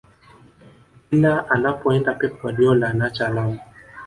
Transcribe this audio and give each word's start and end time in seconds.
kila 1.09 1.33
anapoenda 1.55 2.13
pep 2.13 2.33
guardiola 2.41 2.87
anaacha 2.89 3.27
alama 3.27 3.59